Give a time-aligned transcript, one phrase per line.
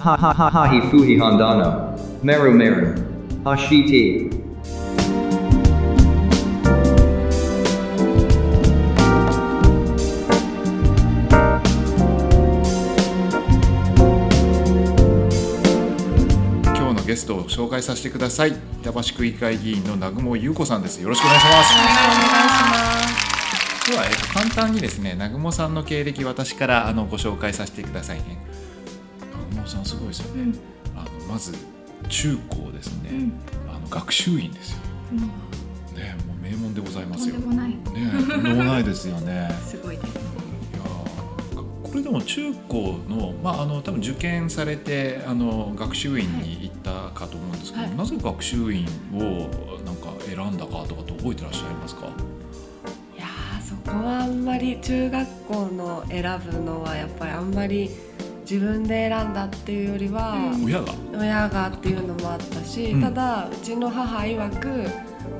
[0.00, 1.94] Ha ha ha ha hi fuhi handano.
[2.22, 2.94] Meru meru.
[3.44, 4.30] Hashiti.
[16.64, 21.62] 今日のゲストを紹介させてください板橋区議会議員の南雲優子さんですよろしくお願いしま
[23.84, 28.38] すでは、えっと、簡単にですね南雲さんの経歴私からあのご紹介させてくださいね
[29.60, 30.54] 南雲さんすごいですよね、
[30.96, 31.52] あのまず
[32.08, 33.10] 中高ですね、
[33.68, 34.78] あの学習院ですよ、
[35.12, 37.34] ねもう名門でございますよ。
[37.34, 37.70] とんでもない。
[37.70, 37.76] ね
[38.28, 39.50] とんでもないですよね。
[39.66, 40.14] すごいです。
[40.14, 40.20] ね
[40.72, 47.96] いやーこれでも中高の,、まあ、あの多分受験されてあの学習院に行ったかと思うんですけど、はい。
[47.96, 49.50] なぜ学習院を
[49.84, 52.06] なんか選んだかとかって覚えてらっしゃいますか？
[52.06, 57.90] いやーそこはあんまり中学校の選ぶのはやっぱりあんまり
[58.50, 60.34] 自分で選んだっていうよりは、
[60.64, 60.92] 親が？
[61.16, 63.00] 親がっていうのもあったし、うん。
[63.00, 64.68] ただうちの母曰く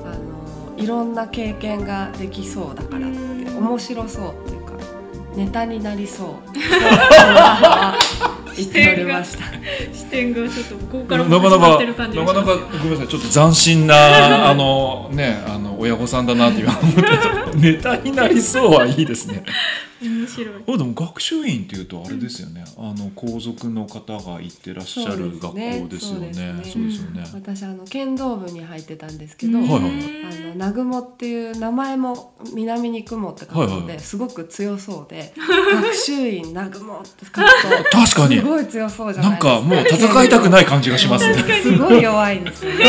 [0.05, 3.17] あのいろんな経験ができそうだからって
[3.51, 4.71] 面白そうっていうか
[5.35, 6.57] ネタになりそう。
[6.57, 7.99] 母は
[8.55, 9.43] 言っておりました。
[9.93, 12.57] 視点がちょっとここなからかなか始まってる感じながしますよ。
[12.57, 13.95] かなかごめんなさいちょっと斬新な
[14.49, 16.93] あのねあの親御さんだなっていう思っ
[17.51, 19.43] てネタになりそうはいいですね。
[20.01, 20.63] 面白い。
[20.67, 26.61] あでも学習院っていうとあれですよね、あの皇族の方が行ってらっしゃる学校ですよね。
[26.63, 27.23] そそううですよね。
[27.33, 29.89] 私あの剣道部に入ってたんですけど、あの
[30.53, 37.41] 南雲っていう名前も南に雲って書くので、すごく強そうで 学習院南雲って書くと
[37.91, 38.37] 確かに。
[38.37, 39.55] すごい強そうじゃなないんですか。
[39.55, 41.35] かもう戦いたくない感じがしますね。
[41.61, 42.85] すごい弱いんですよね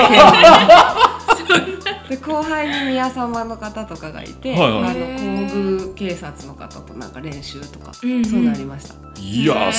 [2.13, 4.71] で後輩に宮様の方とかがいて、はいはい。
[4.71, 8.25] あのへー皇宮警察の方となんか練習とか、うんうん。
[8.25, 8.95] そういうのありました。
[9.19, 9.73] いやー。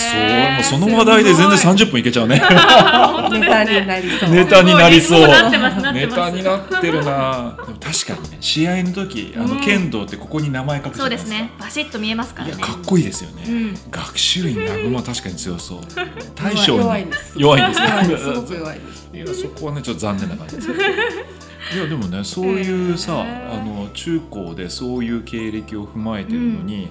[0.64, 2.42] そうもうその話題で全然30分いけちゃう ね。
[2.42, 4.30] ネタになりそう。
[4.32, 5.20] ネタになりそう。
[5.94, 7.56] ネタになってるな。
[7.68, 9.62] でも確かにね試合の時あのうん。
[9.62, 11.30] 剣道ってここに名前書くじゃないですか。
[11.30, 11.52] そうですね。
[11.60, 12.56] バシッと見えますからね。
[12.56, 13.44] いやかっこいいですよね。
[13.48, 13.78] うん。
[13.92, 15.80] 学習院南雲は確かに強そう。
[16.34, 16.80] 大将に。
[16.80, 17.34] 弱いんです。
[17.38, 17.88] 弱いんですね。
[17.88, 19.04] 弱いですすごく弱いです。
[19.14, 20.82] いやそこはねちょっと残念な感じですけど
[21.76, 26.90] いやでもねそういうさ、あの中高でそういう経歴を踏まえてるのに、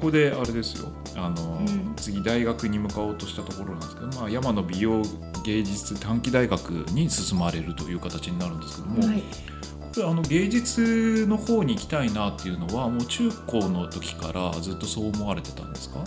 [0.00, 0.90] ここであれですよ。
[1.16, 1.94] あの、うん。
[1.96, 5.02] 次大学に向かおうとしたところなんですけど、まあ、山野美容
[5.44, 9.22] 芸術短期大学に進まれるという形になるんですけども、はい
[10.02, 16.00] あの芸術の方に行きたいなっていうのはもう中高の時からずっとそう思われてたんですか？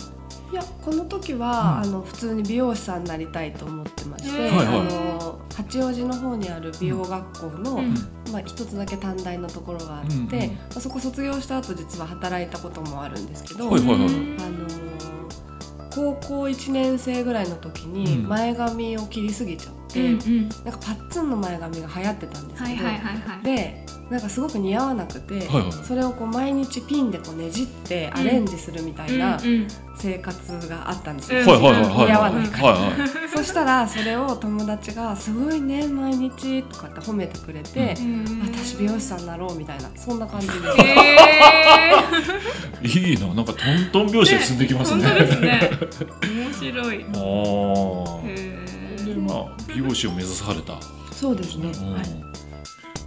[0.50, 1.90] いやこの時は、うん。
[1.90, 7.94] あの普通に美容師さんになりたいと思ってまして、あの八王子の方にある美容学校の、うん。
[8.32, 10.36] まあ、一つだけ短大のところがあって、うんうんま
[10.76, 13.78] あ、そこ卒業した後実は働いたこともあるんですけど、あの
[15.90, 18.28] 高校1年生ぐらいの時にうん。
[18.28, 20.48] 前髪を切りすぎちゃって、うんうん。
[20.48, 23.44] なんかパッツンの前髪が流行ってたんですけど、はいはいはいはい。
[23.44, 25.72] でなんかすごく似合わなくて、はいはい。
[25.72, 29.68] それをこう毎日ピンでこうねじってアレンジするみたいなうんうん。
[30.00, 31.40] 生活があったんですよ。
[31.40, 31.46] うん。
[31.48, 32.06] はいはいはいはい。
[32.06, 32.68] 似合わないから。
[32.68, 37.94] はいはいそしたらそれを友達が「すごいね毎日」とかって褒めてくれて、
[38.42, 40.54] 私美容師さんになろうみたいなそんな感じで。
[42.82, 43.32] へ いいな。
[43.34, 45.04] なんかトントン拍子で進んできますね。
[45.04, 45.70] 本当ですね。
[46.22, 47.04] 面白い。
[47.14, 47.18] ああ。
[49.28, 50.80] まあ美容師を目指された。
[51.12, 51.70] そうですね。
[51.70, 51.94] うん。
[51.94, 52.04] はい。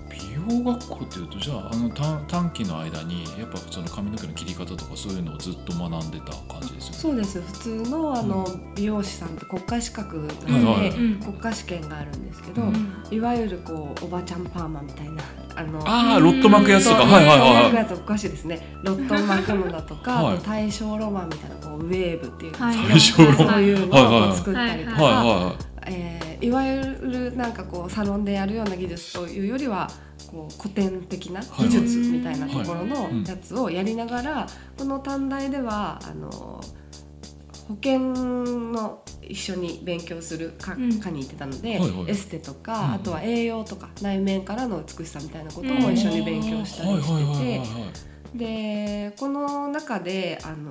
[0.10, 6.98] 美容学校っていうとじゃああの短短期の間にやっぱその髪の毛の切り方とかそういうのをずっと学んでた感じですよね。
[6.98, 7.42] そうです。
[7.42, 10.98] 普通のあの美容師さんって国家資格なはいのではい。
[10.98, 12.94] うん国家試験があるんですけど、うん。
[13.12, 15.24] いわゆるこうおばちゃんパーマみたいな
[15.56, 17.04] あのああロット巻くやつとか。
[17.06, 17.76] はいはいロット巻くはい。
[17.76, 18.76] やつおかしいですね。
[18.84, 20.40] ロット巻くのだとか、はい。
[20.40, 22.76] 大正ロマンみたいなこうウェーブっていうはい。
[22.78, 23.00] ロマン。
[23.00, 29.88] そういうのを作ったりとか、はいはえーいわゆるなんかこうサロンでやるような技術というよりは
[30.32, 33.28] こう古典的な技術みたいなところのはい。
[33.28, 34.48] やつをやりながら、
[34.78, 41.00] この短大ではあの保険の一緒に勉強する科うん。
[41.00, 42.12] 科に行ってたので、はいはい。
[42.12, 42.94] エステとか、うん。
[42.94, 48.12] あとは栄養とか内面からの美しさみたいなことも一緒に勉強したりしてて。
[48.34, 50.70] でこの中であの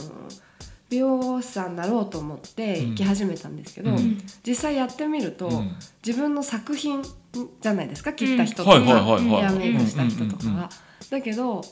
[0.91, 4.19] 美容師さんになろうと思って行き始めたんですけど、うん。
[4.45, 5.77] 実際やってみると、うん。
[6.05, 10.71] 自分の作品じゃないですか切った人とか、ヘアメイクした人とかが。
[11.11, 11.63] だけど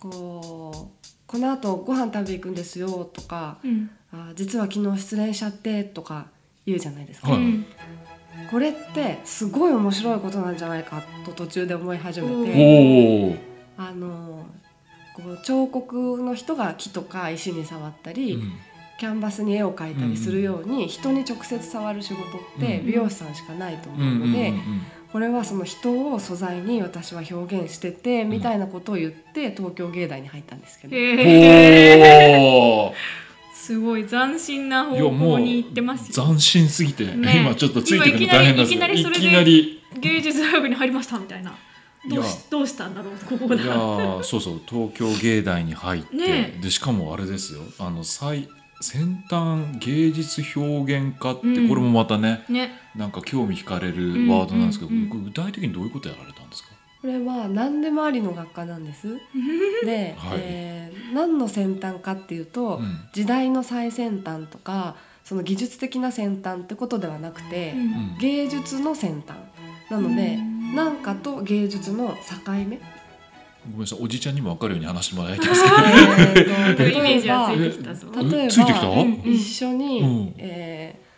[0.00, 6.26] こう「このあとご飯食べ行くんですよ」とかうん「あ実は昨日失恋しちゃって」とか
[6.66, 7.30] 言うじゃないですか。
[7.30, 7.38] はい。
[7.38, 7.66] うん
[8.52, 13.40] これってすごい面白いことなんじゃないかと途中で思い始めおて。
[13.76, 14.46] あの
[15.12, 18.52] こう彫刻の人が木とか石に触ったり、うん
[18.98, 24.82] キャンバスに絵を描いたりするように、人に直接触る仕事ってうん美容師さんしかないとうんうん思うので、うん。
[25.12, 32.92] これはその人を素材に私は表現してて、みたいなことを言って東京芸大に入ったんですけど、へー。
[33.54, 36.24] すごい斬新な方向に行ってますよ。
[36.26, 37.40] 斬新すぎて、ね。
[37.40, 39.82] 今ちょっとついてくるの大変なんですけいきなりいきなりそれでいきなり。
[40.00, 41.54] 芸術大学に入りましたみたいな。
[42.08, 43.74] どうどうしたんだろうここいや
[44.22, 46.58] そうそう東京芸大に入って、ね。
[46.62, 47.60] でしかもあれですよ。
[47.78, 48.48] あの最
[48.80, 51.68] 先端芸術表現家って、うん。
[51.68, 52.70] これもまたねね。
[52.96, 55.08] なんか興味惹かれるワードなんですけど、うんうんうん。
[55.10, 56.68] これ具体的にどういうことやられたんですか？
[57.00, 59.06] これは何でもありの学科なんです。
[59.84, 60.38] で、はい。
[60.40, 62.98] えー何の先端かっていうと、うん。
[63.14, 67.80] 時代の最先端とかその技術的な先端ってことではなくて、うん。
[67.80, 68.18] うん。
[68.20, 69.36] 芸術の先端。
[69.90, 70.74] なので、うん。
[70.74, 72.14] なんかと芸術の
[72.46, 72.78] 境目
[73.66, 75.76] ごめんなさいおじちゃんにも分かるように話してもらいたいんですけど。
[75.76, 78.06] えーと イメーいてきたぞ。
[78.14, 79.22] え例えばついてきた、うん。
[79.24, 80.34] 一緒に、うん。
[80.38, 81.08] えー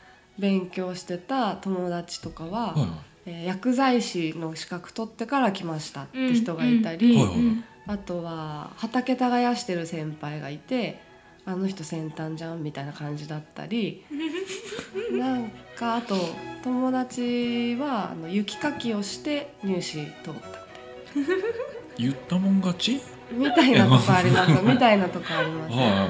[0.40, 2.86] 勉強してた友達とかは、はい
[3.26, 7.28] えー薬剤師の資格取ってから来ましたって人がいたり、うんはい。
[7.28, 11.00] はいあとは畑耕してる先輩がいて
[11.44, 14.04] あの人先端じゃんみたいな感じだったり。
[15.12, 16.14] なんかあと
[16.62, 21.20] 友達はあの雪かきをして入試通った
[21.98, 23.00] 言ったもん勝ち？
[23.32, 26.08] みたいなとこありますみたいなとこあります、は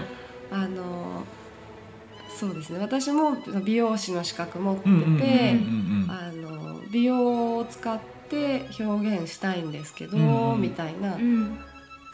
[0.50, 1.24] あの
[2.40, 2.78] そうですね。
[2.78, 4.84] 私も美容師の資格持って
[5.20, 5.58] て、
[6.90, 8.00] 美容を使っ
[8.30, 10.62] て表現したいんですけど、うんうん。
[10.62, 11.58] みたいなうん。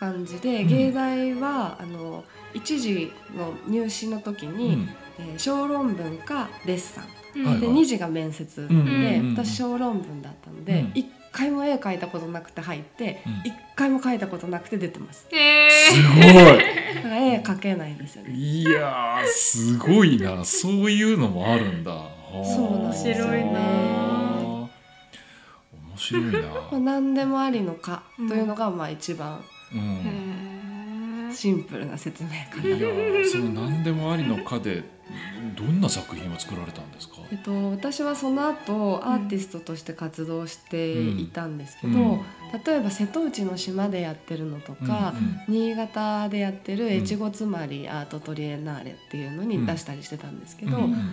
[0.01, 0.69] 感じで、うん。
[0.69, 2.25] 芸大はあの
[2.55, 4.73] 一時の入試の時に、うん。
[4.73, 4.89] うん
[5.19, 7.05] えー小論文かデッサン、
[7.37, 7.83] うんではいはい。
[7.85, 9.35] 2次が面接で、うんうんうん。
[9.37, 10.91] 私小論文だったので、うん。
[10.95, 13.33] 一回も絵描いたことなくて入ってうん。
[13.45, 15.27] 一、回も描いたことなくて出てます。
[15.31, 16.95] へすーごい。
[16.95, 18.33] だから絵描けないんですよね。
[18.35, 20.43] いやーすごいな。
[20.45, 21.93] そういうのもあるんだ。
[22.43, 23.61] そう面白いな。
[23.61, 24.71] 面
[25.97, 26.41] 白いな。
[26.41, 29.45] まあ、何でもありのかというのがまあ一番
[29.75, 29.96] うん
[31.47, 32.67] シンプルな説明かな。
[32.67, 34.83] いやーその何でもありの課で
[35.57, 37.15] どんな作品を作られたんですか？
[37.31, 42.21] えっと、私はその後アーティストとして活動していたんですけど、うん。
[42.65, 45.15] 例えば瀬戸内の島でやってるのとか、
[45.49, 51.13] うん新潟でやってる越後妻有アートトリエナーレっていうのに出したりしてたんですけど、うん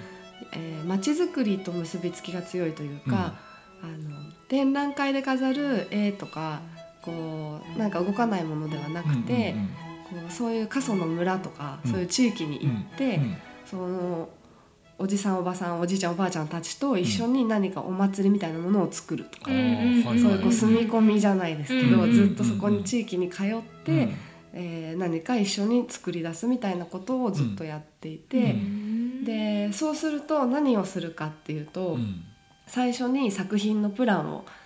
[0.54, 3.36] えー街づくりと結びつきが強いというか、
[3.84, 6.62] あの展覧会で飾る絵とか
[7.04, 9.56] こうなんか動かないものではなくて、
[10.30, 11.92] そういう過疎の村とか、うん。
[11.92, 13.38] そういう地域に行って、うん。
[13.66, 14.30] その
[15.00, 24.16] おじさんおばさんおじいちゃんおばあちゃんたちと一緒に何かお祭りみたいなものを作るとか、そういうこうはい住み込みじゃないですけど、うんずっとそこに地域に通って、うん
[24.54, 29.26] えー何か一緒に作り出すみたいなことをずっとやっていて、うん。
[29.26, 32.24] でそうすると何をするかっていうと、うん。
[32.68, 34.63] 最初に作品のプランをえ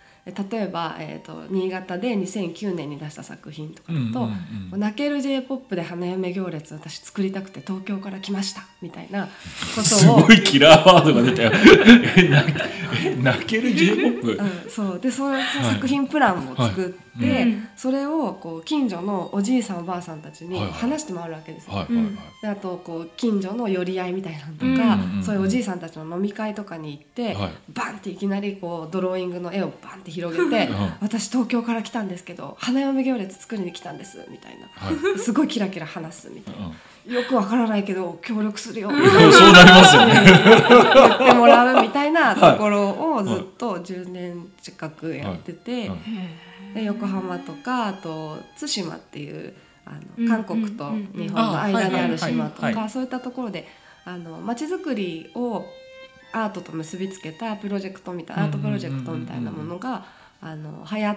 [0.52, 4.30] 例えば、えー、と新潟で2009年に出した作品とかだと、
[4.78, 9.30] 泣ける j p o p で花嫁行列私作りたくて東京から来ましたみたいなこ
[9.76, 9.84] とを。
[9.84, 11.52] すごいキラーワードが出たよ。
[13.22, 15.00] 泣ける J−POP うん、そう。
[15.00, 15.40] でその
[15.74, 17.68] 作品プランを作って、はいうん。
[17.76, 20.74] それをこう近所のおじいさんおばあさんたちにはいはい。
[20.74, 21.74] 話して回るわけですよ。
[21.76, 22.14] はいはいはい。
[22.42, 25.24] であとこう近所の寄り合いみたいなのとうんか、うんうん。
[25.24, 27.52] そういうおじいさんたちの飲み会とかに行って、はい。
[27.70, 34.68] バンっていきなりこうドローイングの絵をバンって広げてうん「私東京から来たんですけど花嫁行列作りに来たんです」みたいな。
[34.74, 34.96] はい。
[35.20, 36.68] すごいキラキラ話すみたいな。
[36.68, 36.74] うん
[37.08, 38.90] よくわからないけど協力するよ。
[38.90, 39.00] そう
[39.54, 40.14] なりますよね。
[40.26, 46.00] 言ってもらうみたいなところをずっと10年近くやってて、はい
[46.74, 49.54] で横浜とかあと対馬っていう
[49.86, 53.68] あうんの韓国と日本の間にある島とかそういったところで
[54.06, 55.66] あの街づくりを
[56.34, 60.06] アートと結びつけたプロジェクトみたいなアートプロジェクトみたいなものが
[60.42, 61.16] あの流行っ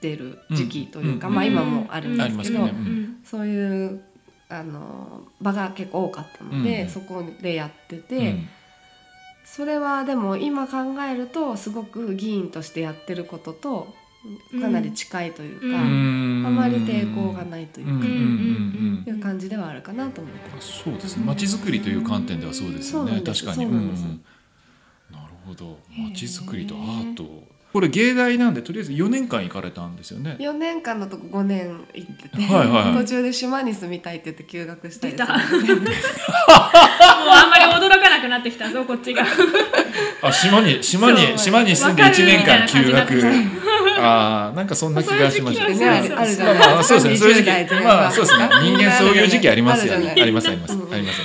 [0.00, 2.68] てる時期というか、うんまあ今もあるんですけど、
[3.24, 4.02] そういう
[4.48, 6.88] あの場が結構多かったので、うん。
[6.88, 8.16] そこでやってて。
[8.16, 8.48] うん。
[9.44, 13.94] それはでも今考えるとすごく議員としてやってることと
[14.60, 16.44] かなり近いというか、うん。
[16.46, 19.04] あまり抵抗がないというか、うん。
[19.06, 20.50] いう感じではあるかなと思って。
[20.50, 20.82] ます。
[20.84, 21.24] そうですね。
[21.24, 23.20] 街づくりという観点ではそうですよね。
[23.20, 23.64] 確かに。
[23.66, 25.78] ななるほど。
[26.10, 27.52] 街づくりとアート。
[27.72, 30.36] これ芸大なんでとりあえず4年間行かれたんですよね。
[30.38, 35.26] 4年間のとこ5年行ってて、はいはい途中で島に住みたいって言って休学したり出た。
[35.26, 35.48] もうあ
[37.46, 39.24] んまり驚かなくなってきたぞこっちが。
[40.22, 43.20] あ島に島に島に住んで1年間休学
[44.02, 47.00] ああなんかそんな気がしましたねあるあるじゃまあまあないですか。
[47.00, 47.26] そうですね。
[47.26, 48.48] そういう時20代期前半まあそうですね。
[48.62, 50.10] 人間そういう時期ありますよね。
[50.10, 50.74] ありますあります。
[50.74, 51.20] うんあります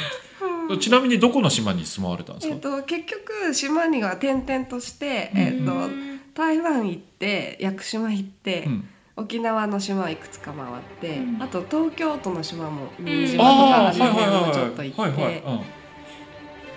[0.80, 5.40] ちなみにどこの島に住まわれたんですか、えっと結局島には転々として、うん。
[5.40, 8.88] えっとうん台湾行って屋久島行って、うん。
[9.16, 11.42] 沖縄の島をいくつか回って、うん。
[11.42, 15.44] あと東京都の島も島とかあの辺はいもちょっと行って、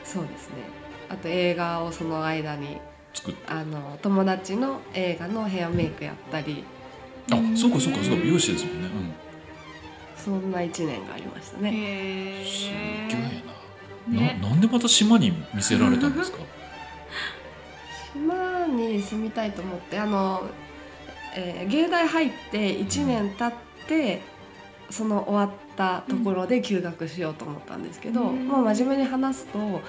[0.05, 0.55] そうですね。
[1.11, 2.79] あと映画をその間に
[3.49, 6.65] あの友達の映画のヘアメイクやったり。
[7.33, 8.89] あそうかそうかそうか美容師ですもんね、
[10.17, 11.71] そんな一年がありましたね。
[12.45, 12.75] すげ
[13.17, 13.43] え
[14.09, 14.41] な、ね。
[14.43, 16.39] ななんでまた島に見せられたんですか？
[18.13, 20.43] 島に住みたいと思ってあの、
[21.37, 23.53] えー芸大入って1年経っ
[23.87, 24.23] て
[24.91, 28.49] その終わったところで休学しようと思ったんですけど、うん。
[28.49, 29.81] もう真面目に話すと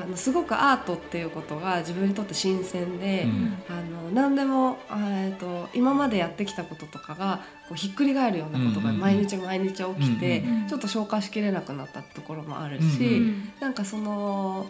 [0.00, 3.58] あのすごくアートっていうことが自分にとって新鮮で、うん。
[3.68, 9.00] あの何でも、えーと今までやってきたこととかがこうひっくり返るようなことがうんうんうん。
[9.00, 12.84] 毎日毎日起きて、うんうんちょっと消化しきれなくなったところもあるし。
[12.84, 13.52] うんうん。
[13.60, 14.66] なんかその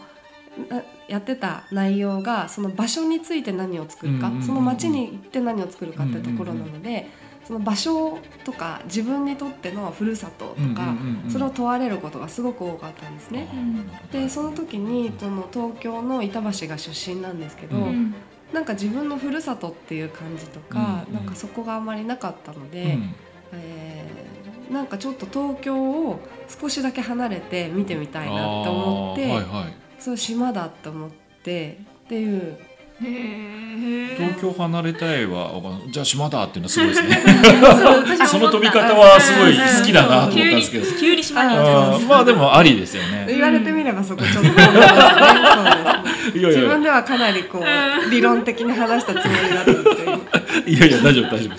[0.71, 4.47] なやってた内容がその場所について何を作るか、うんうんうんうん。
[4.47, 7.09] その街に行って何を作るかってところなので、
[7.49, 10.95] その場所とか自分にとってのふるさととか、
[11.31, 13.49] それを問われることがすごく多かったんですね。
[14.13, 18.15] でその時にその東京の板橋が出身なんですけど、ううん。
[18.53, 22.83] なんか自分のふるさとっていう感じとか、うんうんなんかそこがあまりなかったので。
[22.83, 23.15] うん。
[23.55, 24.29] えー
[24.69, 29.75] なんかちょっと東京を少しだけ離れて見てみたいなって思って、はいはい。
[29.99, 31.11] そう島だって思っ
[31.43, 32.59] てっていう
[33.01, 35.53] 東京離れたいは
[35.89, 37.23] じゃあ島だっていうのはすごいですね。
[38.27, 40.87] その飛び方はすごい好きだなと思ったんですけど。
[40.99, 43.27] 急に島にああーまあでもありですよね。
[43.29, 44.51] 言われてみればそこちょっと。
[46.35, 49.71] 自分ではかなりこう理論的に話したつもりだった
[50.69, 51.55] いやいや大丈夫大丈夫。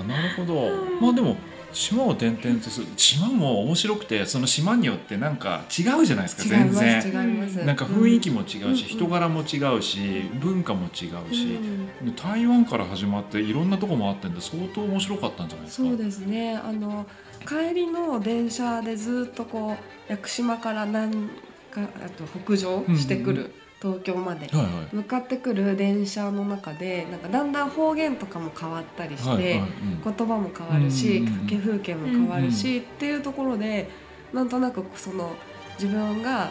[0.00, 0.70] あなるほど。
[0.98, 1.36] まあでも
[1.74, 2.86] 島を転々とする。
[2.96, 7.66] 島も面白くてその島によってなんか違うじゃないですか全然。
[7.66, 10.90] なんか雰囲気も違うし、うん人柄も違うし文化も違う
[11.34, 15.88] し、うんで台湾から始まっていろんなとこもあってんで相当面白かったんじゃないですか。
[15.88, 16.56] そうですね。
[16.56, 17.06] あの
[17.46, 19.76] 帰りの電車でずっとこ
[20.08, 21.28] う屋久島から南
[21.70, 23.54] かあと北上してくうんる
[23.84, 24.96] 東京まではいはい。
[24.96, 30.02] 向かってくる電車の中でなんかだんだん方言とかも変わったりして、はいはいうん。
[30.02, 33.90] 言葉も変わるし、風景も変わるし、っていうところで
[34.32, 35.36] なんとなくその
[35.78, 36.50] 自分が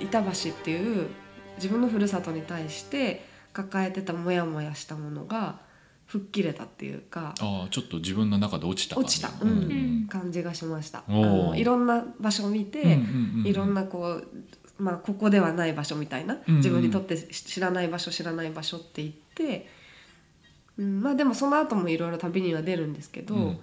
[0.00, 1.08] 板橋っていう
[1.56, 5.58] 自分のふるさとに対して抱えてたモヤモヤしたものが
[6.06, 9.18] 吹っ切れたっていうかああちょっと自分の中で落ちた感じ。
[9.18, 10.04] 落ちたうん。
[10.04, 10.06] ん。
[10.08, 11.02] 感じがしました。
[11.06, 13.46] あのいろんな場所を見て、うんうんうん。
[13.46, 14.28] いろんなこう、
[14.78, 19.68] まあ、ここではない場所みたいな、自分にとってし知らない場所知らない場所って言って、
[20.78, 23.60] うん、まあでもその後もいろいろ旅には出るんですけど、うん。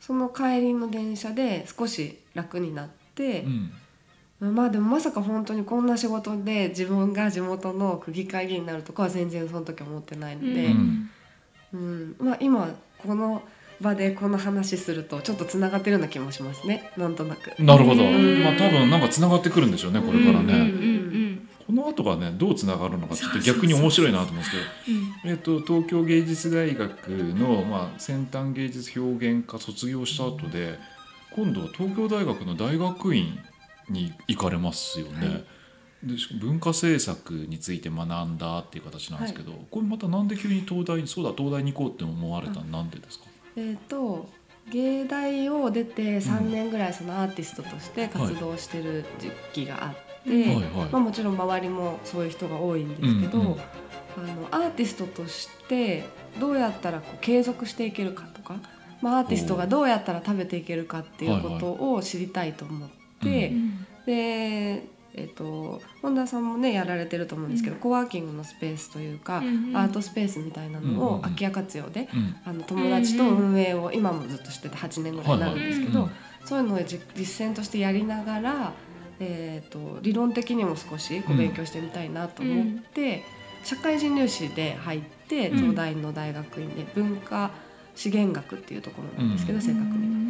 [0.00, 3.44] その帰りの電車で少し楽になって
[4.40, 4.54] う、ん。
[4.54, 11.10] まあでもまさか本当にこんな仕事で自分が地元の区議会議員になるとかは全然その時は思ってないので、うん。
[11.72, 12.16] うん。
[12.18, 13.42] まあ、今この
[13.80, 16.90] 場でこの話するとちょっとつながってるような気もしますね。
[16.96, 17.50] なんとなく。
[17.62, 18.42] なるほど、うん。
[18.42, 20.72] まあ多分なんかつながってくるんでしょうねこれからね、
[21.66, 25.30] この後がねどうつながるのかちょっと逆に面白いなと思うんですけど。
[25.30, 30.78] えっと東京芸術大学の、まあ、先端芸術表現科卒業した後で
[31.32, 33.38] 今度は東京大学の大学院
[33.90, 35.26] に行かれますよね。
[35.26, 35.44] はい。
[36.00, 42.64] でしかも文化政策について学んだっていう形なんですけど、これまたなんで急に東大にそうだ東大に行こうって思われたの？
[42.66, 43.24] なんでですか、
[43.58, 44.28] えー、と
[44.70, 49.30] 芸大を出て3年ぐらいそのアーティストとして活動してる時
[49.64, 49.90] 期があっ
[50.24, 50.54] て、うんはい。
[50.54, 50.64] はい。
[50.90, 53.56] まあ、もちろん周りもそういう人が多いんですけど、うんうん
[54.16, 56.04] あのアーティストとして
[56.40, 58.56] どうやったらこう継続していけるかとか、
[59.00, 62.88] まあ、アーティストがどうやったら食べていけるかっていうことを知りたいと思っ
[63.22, 64.82] て、うんで、
[65.18, 67.80] えっと本田さんもねやられてると思うんですけど、うん。
[67.80, 69.76] コワーキングのスペースというか、うんうん。
[69.76, 72.36] アートスペースみたいなのを空き家活用で、うん。
[72.44, 78.72] あの友達と運営を今もずっとしてて8年ぐらいになるんですけど、はいはいそういうのをじ実践としてやりながら、
[79.20, 81.38] えー、と理論的にも少しこううん。
[81.38, 83.22] 勉強してみたいなと思って、
[83.64, 85.58] 社会人入試で入ってうん。
[85.58, 87.50] 東大の大学院で文化
[87.94, 89.62] 資源学っていうところなんですけど、うん。
[89.62, 90.06] 正確に。
[90.14, 90.28] は。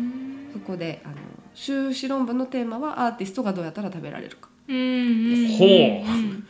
[0.54, 1.14] そこであの
[1.54, 4.48] 修士論文のテーマはアーティストがどうやったら食べられるか。
[4.68, 5.68] うんうんほう。
[5.68, 6.44] うん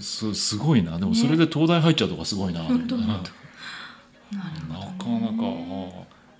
[0.00, 0.98] す すごいな。
[0.98, 3.44] でもそれで東大入っちゃうとかすごいな、本当うん本当。
[4.36, 5.44] なかなか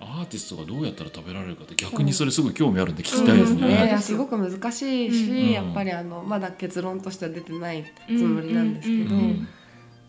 [0.01, 3.85] あアーティストがどうやったら食べられるかって逆にそれすごい興味あるんで聞きたいですそうね。
[3.85, 5.51] いやすごく難しいし、うん。
[5.51, 9.47] やっぱりあのまだ結論としては出てないつもりなんですけど、ううん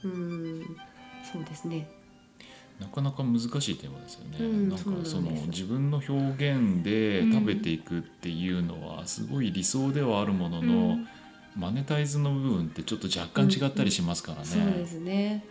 [0.04, 0.76] うん
[1.32, 1.88] そうですね。
[2.80, 4.36] なかなか難しいテーマですよね。
[4.40, 11.08] うんなんかその自分の表現で食べていくっていうのはすごい理想ではあるものの、うん
[11.56, 14.44] マネタイズの部分ってちょっと若干違ったりしますからね。
[14.44, 15.44] そうですね。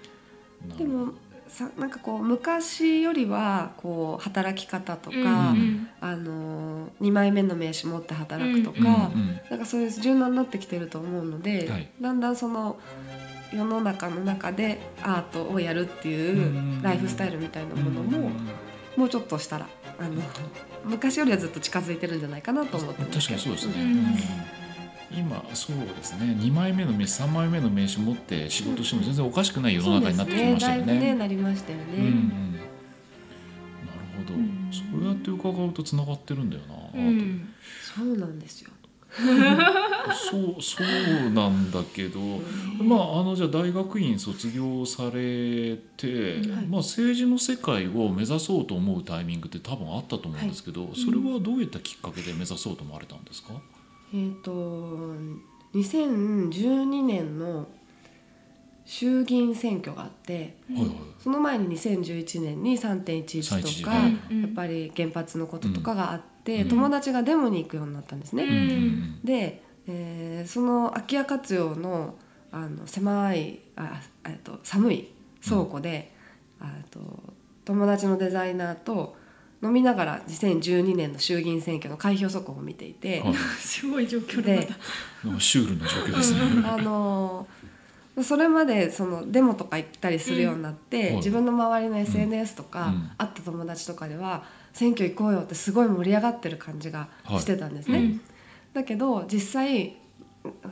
[0.78, 1.14] でも
[1.48, 5.22] さなんかこう昔よりはこう働き方とか、う
[5.56, 11.90] んあの2枚目の名刺持って働くとか、うんうんなんかそういう柔軟になってきてると思うので、はい。
[12.00, 12.78] だんだんその
[13.52, 18.30] 世の中の中でアートをやるっていうライフスタイルみたいなものも
[18.98, 20.22] もうちょっとしたらあの
[20.84, 23.20] 昔よりはずっと近づいてるんじゃないかなと思ってます。
[23.20, 23.82] 確かにそうですね、うん。
[23.82, 24.65] うん
[25.18, 26.36] 今そうですね。
[26.40, 30.88] 2枚目の名刺3枚目の名刺持って仕事しても全然おかしくない世の中になってきましたよね。
[30.88, 31.84] そうですねだいぶねなりましたよね。
[31.98, 32.66] うんうん、なる
[34.18, 34.70] ほど、うん。
[34.72, 37.54] そうやって伺うとつながってるんだよな、うん。
[37.96, 38.72] そうなんですよ。
[40.30, 42.20] そうそうなんだけど、
[42.84, 46.68] まああのじゃあ大学院卒業されて、はい。
[46.68, 53.54] まあ、政治の世界を目指そうと思うタイミングって多分あったと思うんですけど、それはどういったきっかけで目指そうと思われたんですか、
[54.14, 54.52] えっ、と
[55.74, 57.68] 2012年の
[58.86, 60.98] 衆議院選挙があってうんはいはい。
[61.20, 68.44] その前に2011年に3.11とか、3.11うんやっぱり原発のこととかがあって、うん友達がデモに行くようになったんですね。
[68.44, 72.16] うんうんで、えーその空き家活用の
[72.52, 75.12] あの狭いあえっと寒い
[75.44, 76.14] 倉庫で、
[76.60, 77.00] あと
[77.66, 79.18] 友達のデザイナーと
[79.66, 83.34] 飲みながら2012年の衆議院選挙の開票速報を見ていて、はい。
[83.60, 84.68] すごい状況で
[85.40, 86.40] シュールな状況ですね。
[86.66, 87.48] あの
[88.24, 91.16] それまでそのデモとか行ったりするようになって、うん。
[91.18, 93.12] 自分の周りの SNS とか、うん。
[93.18, 97.98] 会った友達とかでは選挙行こうよってすごい盛り上がってる感じがしてたんですね。
[97.98, 98.22] うん。
[98.74, 99.98] だけど実際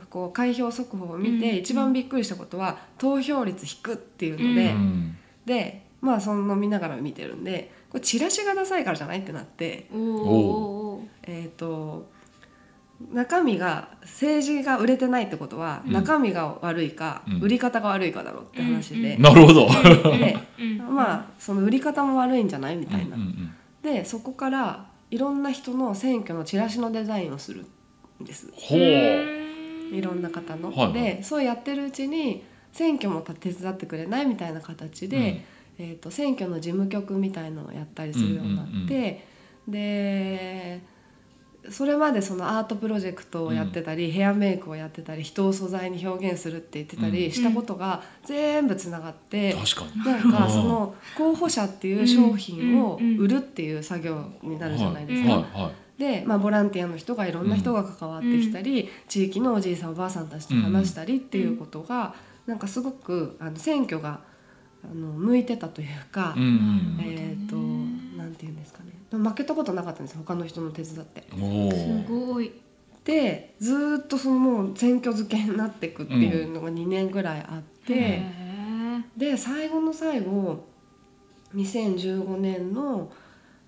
[0.08, 1.56] こう開票速報を見て、うん。
[1.56, 5.16] 一番びっくりしたことは投票率低っていうので、うん。
[5.44, 9.88] でまあその飲みながら見てるんでこれチラシがダサいからじゃないってなって
[11.22, 12.10] えっ、と
[13.12, 15.92] 中身が政治が売れてないってことは、うん。
[15.92, 17.40] 中身が悪いか、うん。
[17.40, 19.68] 売り方が悪いかだろうって話で、なるほど。
[20.16, 20.94] でうん。
[20.94, 23.16] まあその売り方も悪いんじゃないみたいな。
[23.16, 27.66] うんうんでそこからいろんな人の選挙のチラシのデザインをする
[28.22, 28.48] んです。
[28.54, 28.80] ほう。
[28.80, 30.70] いろんな方の。
[30.70, 30.92] はいはい。
[30.94, 35.44] でそうやってるうちに選挙も手伝ってくれないみたいな形で、
[35.78, 39.26] えー、と選挙の事務局みたいのをやったりするようになって、
[39.68, 40.80] で
[41.70, 49.54] それまでそのアートプロジェクトをやってたり、ヘアメイクをやってたり人を素材に表現するって言ってたりしたことが全部つながって。
[49.54, 50.04] 確かに。
[50.04, 55.70] なんかその候補者っていう商品を売るっていう作業になるじゃないですか。
[55.98, 62.14] で、まあ、ボランティアの人がいろんな人が関わってきたり、地域のおじいさんおばあさんたちと話したりっていうことが、
[62.46, 64.20] なんかすごくあの選挙が
[64.90, 68.90] あの向いてたというか、うんうんえっ、となんていうんですかね。
[69.10, 71.24] でも負けたことなかったんです他の人の手伝って。
[71.30, 71.36] す
[72.08, 72.52] ごい。
[73.04, 77.94] でずーっとそのもう選挙漬けになっていくっていうのが2年ぐらいあって。
[77.94, 78.44] へ
[79.16, 80.64] で最後の最後
[81.54, 83.12] 2015年の、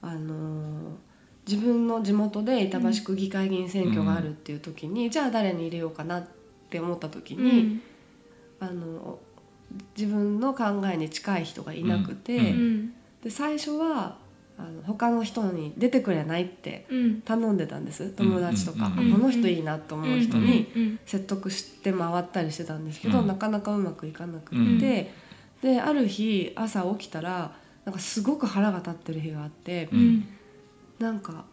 [0.02, 1.06] あのー
[1.46, 6.26] 自分の地元で板橋区議会議員選挙があるっていう時に、じゃあ誰に入れようかなっ
[6.68, 7.80] て思った時ーに、
[8.58, 9.20] あの
[9.96, 12.44] 自分の考えに近い人がいなくて、うん。
[12.44, 12.94] ううん。
[13.24, 14.18] で最初は
[14.58, 17.20] あの他の人に出てくれないってうん。
[17.22, 23.26] 頼んでたんです友達とか、この人いいなと思う人にうん説得して回ったりしてたんですけど、うん。
[23.26, 24.78] なかなかうまくいかなくって、うん。
[24.78, 27.52] である日朝起きたら
[27.84, 30.28] なんかすごく腹が立ってる日があって、うんうん。
[30.98, 31.44] なんか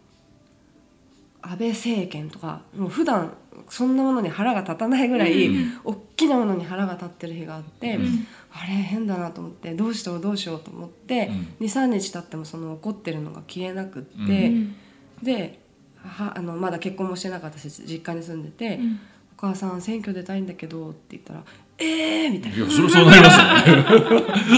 [1.42, 3.34] 安倍政権とかもう普段
[3.68, 14.76] そんなものに腹が立たないぐらい、うん大きなものに腹が立ってる日があって、うんあれ変だなと思ってどうしようどうしようと思って、23日経ってもその怒ってるのが消えなくって、うん
[15.22, 15.58] で
[15.96, 18.76] はあのまだ結婚もしてなかったし実家に住んでて。
[18.76, 19.00] うん
[19.36, 21.42] お母さん選挙出たいんだけど」って言ったら
[21.78, 22.58] 「えー!」みたいな。
[22.58, 23.30] いやそれそうなりま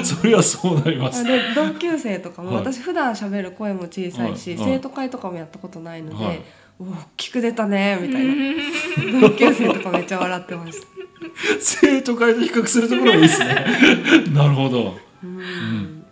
[0.04, 0.16] す。
[0.16, 1.24] それはそうなります。
[1.24, 6.40] で同級生とかも、はい私普段喋る声も小さいし、はいはい生徒会とかもやったことないので「はい
[6.78, 10.86] お大きく出たね」みたいな同級生とかめっちゃ笑ってました。
[11.60, 13.66] 生徒会と比較するところがいいですね。
[14.32, 14.98] なるほど。
[15.22, 16.04] うん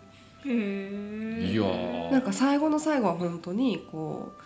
[0.47, 4.43] へいやーなんか最後の最後は本当にこう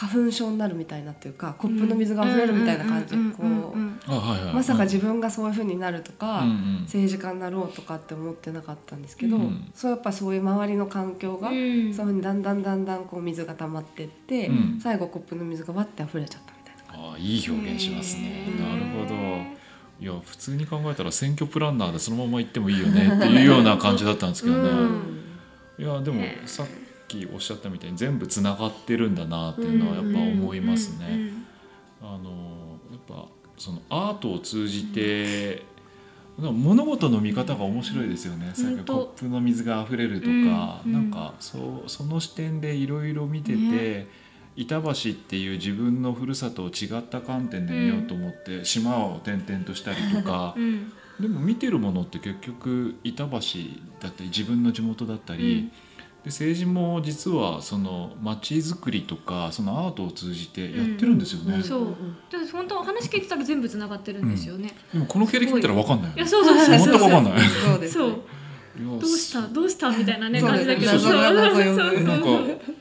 [0.00, 4.54] 花粉症になるみたいなっていうかコップの水が溢れるみたいな感じこう。
[4.54, 11.54] まさか自分がそういう風になるとか、うんうん政治家になろうとかって思ってなかったんですけど、うんそうやっぱそういう周りの環境が、うん
[11.92, 17.12] そういう風にだんだんだんだんこう水が溜まってって、うん最後コップの水がわって溢れちゃったみたいな。
[17.12, 18.46] あいい表現しますね。
[18.58, 19.14] なるほど。
[20.00, 24.70] いや普通に考えたら選挙プランナーでそのまま行ってもいいよねっていうような感じだったんですけどね。
[25.78, 26.66] いやでもねさっ
[27.10, 31.32] きおっしゃったみたいに全部つながってるんだなっていうのはやっぱ思いますね。
[32.02, 35.62] あのやっぱそのアートを通じて、
[36.38, 38.52] 物事の見方が面白いですよね。
[38.54, 44.06] さっき本当コップの水が溢れるとか、うんなんかそうその視点でいろいろ見てて、ね
[44.56, 50.60] 板橋っていう自分のふるさとを違った観点で見ようと思って、島を転々としたりとか う。
[50.60, 53.30] んでも見てるものって結局板橋
[54.00, 55.70] だったり自分の地元だったり、
[56.22, 61.86] で政治も実はその街づくりとかそのアートを通じてやってるんですよね、うんそう。
[62.30, 66.66] で本当話聞いてたら全部つながってるんですよね、でもこの経歴見たら分かんないいやそうそうそう。
[66.66, 67.32] 全そうく分かんない。
[67.40, 67.94] そうです。
[67.94, 68.20] そう。
[68.78, 69.42] どうした？
[69.48, 69.90] どうした？
[69.90, 70.50] みたいなねそう。
[70.50, 70.98] 感じだけど。
[70.98, 71.12] そう。
[71.14, 71.54] なんか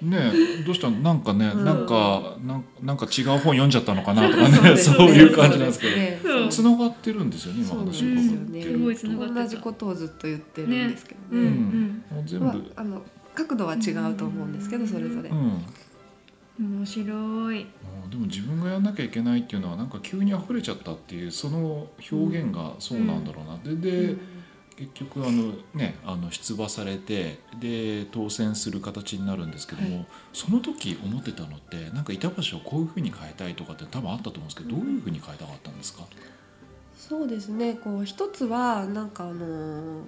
[0.02, 0.32] ね
[0.65, 0.89] どうした？
[0.89, 1.65] のなんかね、うん。
[1.65, 4.78] なんかなんなんか違う本読んじゃったのかなとかね。
[4.78, 5.08] そう。
[5.12, 5.95] いう感じなんですけど。
[5.95, 6.49] ねそう。
[6.49, 7.78] つながってるんですよね今そう。
[7.80, 8.52] なんです話をよ伺って。
[8.52, 9.43] ねすごい繋がってた。
[9.43, 11.39] 同じことをずっと言ってるんですけどうん。
[11.39, 12.04] うねん。
[12.12, 13.02] もう全部、まああの
[13.43, 15.30] 角度は違うと思うんですけどそれぞれ。
[15.30, 15.62] うん。
[16.60, 17.65] 面白い。
[18.10, 24.17] でも自分がやんなきゃいけないっていうのはなんか急に溢れちゃったっていうその表現がそうなんだろうな、でで、
[24.75, 30.06] 結局あのねあの出馬されてで当選する形になるんですけども、はい。
[30.34, 36.04] その時思ってたのってなんか板橋をこういうふうに変えたいとかって多分あったと思うんですけど、どういうふうに変えたかったんですか、
[36.97, 37.75] そうですね。
[37.75, 40.04] こう一つはなんかあの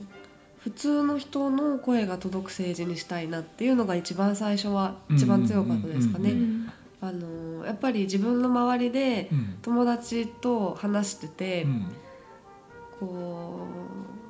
[0.64, 6.32] 普通の人の声が届く政治にしたいなっていうのが一番最初は一番強かったですかうんね。
[6.32, 6.72] うん
[7.04, 11.86] あのやっぱり自分の周りでうん友達と話してて、うん。
[13.00, 13.68] こ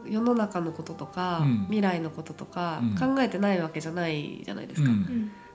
[0.06, 1.66] う世の中のこととか、うん。
[1.66, 3.16] 未来のこととかうん。
[3.16, 4.90] 考えてないわけじゃないじゃないですか。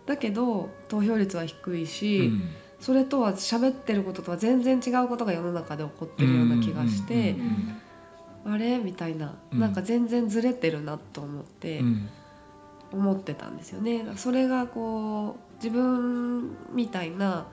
[0.04, 2.42] だけど投票率は低いし、うん。
[2.80, 7.34] それとは喋ってることとは全然違うことが世の中で起こってるような気がして、
[8.46, 8.78] あれ？
[8.78, 9.60] みたいな、うん。
[9.60, 12.08] なんか全然ずれてるなと思ってうん。
[12.92, 14.04] 思ってたんですよね。
[14.16, 17.46] それがこう自分みたいな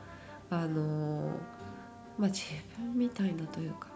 [0.50, 1.32] あの
[2.18, 2.44] まあ自
[2.78, 3.88] 分みたいなというか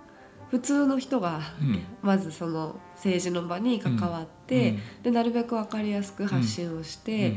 [0.49, 1.79] 普通の人がうん。
[2.01, 7.35] まずその政治の場に関わって、でなるべく分かりやすく発信をして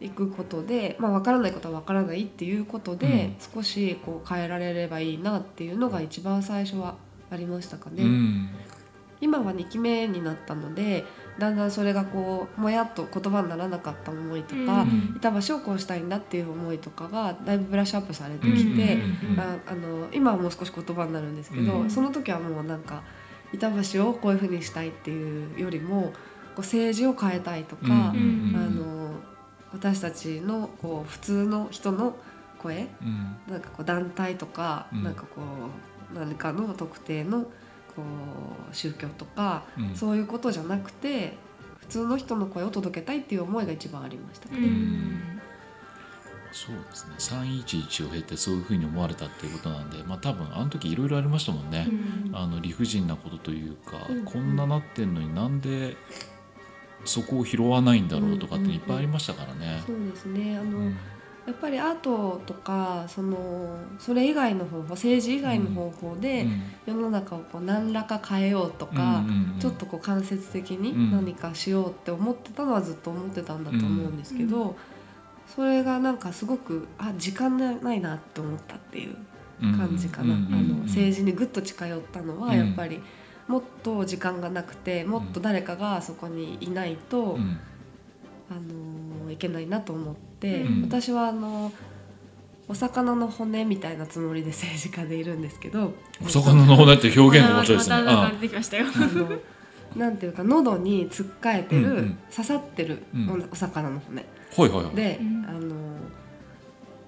[0.00, 6.96] いくことで、まあ、分からないことは分からないっていうことで、少しこう変えられればいいなっていうのが一番最初は
[7.30, 8.04] ありましたかね。
[9.24, 11.04] うん今は2期目になったので
[11.38, 15.14] だんだんそれがこうもやっと言葉にならなかった思いとか、うん。
[15.16, 23.02] 板橋をこうしたいんだっていう思いとかがだいぶブラッシュアップされてきて、うんうんああの今はもう少し言葉になるんですけど、うんその時はもうなんか
[23.52, 26.12] 板橋をこういうふうにしたいっていうよりも
[26.54, 29.10] こう政治を変えたいとか、あの
[29.72, 32.16] 私たちのこう普通の人の
[32.58, 33.36] 声うん。
[33.48, 35.02] なんかこう団体とか、うん。
[35.02, 35.40] なんかこ
[36.14, 37.46] う何かの特定の
[37.96, 38.02] こ
[38.70, 39.94] う宗教とか、うん。
[39.94, 41.36] そういうことじゃなくて
[41.78, 44.48] 普通の人の声を届けたいっていう思いが一番ありました
[46.52, 47.14] そうですね。
[47.18, 51.88] 311を経てそういうふうに思われたっていうことなんで、まあ、多分あの時いろいろありましたもんね、
[52.32, 54.24] あの理不尽なことというか、うん。
[54.24, 55.96] こんななってんのになんで
[57.04, 59.82] そこを拾わないんだろうとかっていっぱいありましたからね。
[59.84, 60.56] そうですね。
[60.56, 60.96] あの、うん
[61.46, 66.46] やっぱりアートとかそのそれ以外の方法政治以外の方法で
[66.86, 69.22] 世の中をこう何らか変えようとか、
[69.60, 71.10] ちょっとこう間接的にうん。
[71.10, 74.74] 何かしようって思ってたのはずっと思ってたんだと思うんですけど、
[75.54, 79.16] それがなんかすごくあ時間ないなって思ったっていう
[79.60, 82.58] 感じかな、あの政治にぐっと近寄ったのはうん。
[82.58, 83.02] やっぱり
[83.48, 87.58] もっと時間がなくてもっと誰かがそこにいないと、うん。
[88.50, 88.60] あの
[89.34, 91.72] いけないなと思って、うん私はあの
[92.66, 95.92] お魚の骨みたいなつもりで政治家でいるんですけど
[96.24, 97.96] お魚の骨って表現が面白いですね。
[97.96, 98.86] またなんか出てきましたよ。
[99.96, 104.94] なんていうか喉につっかえてる、うんうん刺さってるうんおお魚の骨、あはいはいはい。
[104.94, 105.74] で、うんあの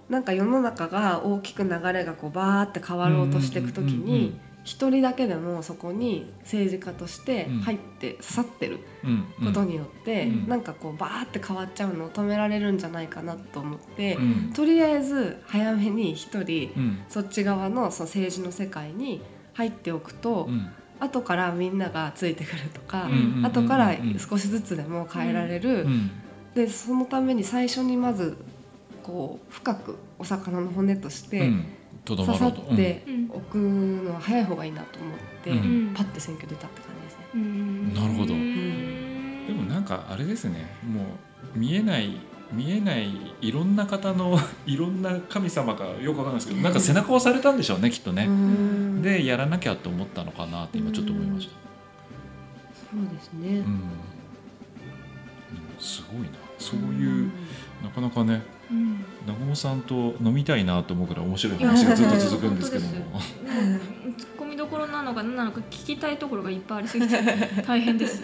[0.08, 7.60] なんか世の中が大きく流れがこうバーって変わろうとしていく時うんうんうんうんに一人だけでもそこに政治家としてうん。
[7.60, 8.80] 入って刺さってる
[9.42, 10.48] ことによって、うん。
[10.48, 14.52] なんかこうバーって変わっちゃうのを止められるんじゃないかなと思って、うん。
[14.52, 16.98] とりあえず早めに一人うん。
[17.08, 19.22] そっち側のその政治の世界に
[19.54, 20.68] 入っておくと、うん。
[20.98, 23.08] 後からみんながついてくるとか、
[23.44, 26.10] 後から少しずつでも変えられる、うん。
[26.54, 28.36] でそのために最初にまず
[29.02, 31.66] こう深くお魚の骨としてうん
[32.14, 32.48] 刺さ。
[32.48, 35.92] ってうんおくのは早い方がいいなと思って、うん。
[35.94, 37.26] パッて選挙出たって感じですね。
[37.34, 37.94] うん。
[37.94, 38.34] なるほど。
[38.34, 39.46] うん。
[39.46, 40.66] でもなんかあれですね。
[40.86, 41.02] も
[41.54, 42.16] う見えない
[42.52, 48.28] 見えないいろんな方の いろんな神様がよくわかんないですけどなんか背中を押されたんでしょうねきっとね。
[49.02, 51.52] でやらなきゃと思ったのかなって今ちょっと思いました。
[52.90, 53.58] そうですね。
[53.58, 53.82] うん。
[55.78, 56.28] すごいな。
[56.58, 57.30] そういう
[57.82, 59.04] なかなかねうん。
[59.22, 63.20] 南雲さんと飲みたいなと思うくらい面白い話がずっと続くんですけども。
[63.20, 67.18] 本ツッコミどころなのか何なのか聞きたいところがいっぱいありすぎて
[67.66, 68.22] 大変です。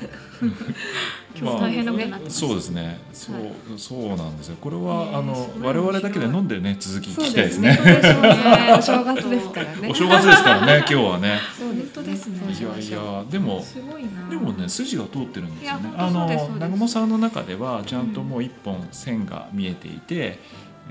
[1.37, 2.41] 今日大変なことになってます。
[2.41, 2.99] そうですね。
[3.13, 3.53] そう、はい。
[3.77, 4.57] そうなんですよ。
[4.61, 7.71] これは、ねあの我々だけで飲んでね続き聞きたいですね。
[7.71, 8.03] ですね。
[8.03, 8.75] すね。
[8.79, 9.89] お正月ですからね。
[9.91, 11.39] お正月ですからね 今日はね。
[11.59, 12.39] そう本当ですね。
[12.49, 14.29] いやいやでもすごいな。
[14.31, 15.93] でもね筋が通ってるんですよね。
[15.97, 20.32] あの南雲さんの中ではちゃんともう一本線が見えていて、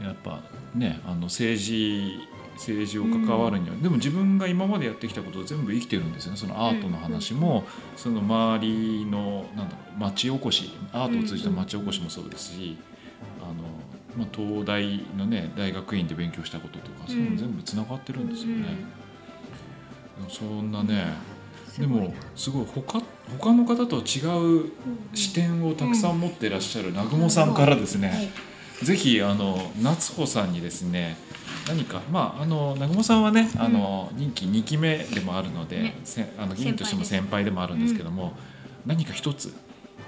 [0.02, 0.42] やっぱ
[0.74, 6.38] ねあの政治政治を関わるには、でも自分が今までやってきたことを全部生きてるんですよね。
[6.38, 7.64] そのアートの話も、
[7.96, 12.78] その周りのなんだろう町おこしアートを通じた町おこしもそうですし、
[13.42, 13.64] あの
[14.16, 19.02] まあ、東大のね大学院で勉強したこととかそういうの全部つながってるんですよね。
[20.30, 21.06] そんなね、
[21.80, 23.02] でもすごい他
[23.40, 24.72] 他の方と違う
[25.16, 28.32] 視点をたくさん持ってらっしゃる南雲さんからですね、
[28.84, 31.16] ぜひあの夏穂さんにですね
[31.68, 36.00] 何かまああの南雲さんはね、あの任期2期目でもあるので、ね。
[36.04, 38.34] せあの議員としても先輩でもあるんですけども、
[38.86, 39.54] 何か一つ、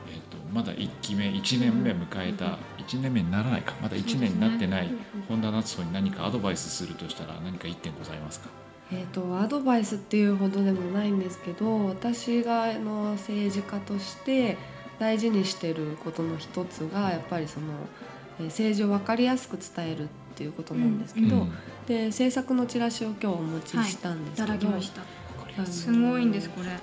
[0.10, 4.90] えー、とまだ1期目1年目迎えた、1年目にならないかまだ1年になってない、
[5.30, 8.50] 本田夏穂に何かアドバイスするとしたら何か1点ございますか？
[8.92, 14.58] えー、とアドバイスっていうほどでもないんですけど私があの政治家として
[15.00, 21.52] 大事にしてることの一つがやっぱりその、えー政治を分かりやすく伝えるっていうことなんですけど、うん。
[21.88, 25.66] で政策のチラシを今日お持ちしたんでいたすけど、だきました。
[25.66, 26.68] すごいんですこれ。
[26.68, 26.76] うん。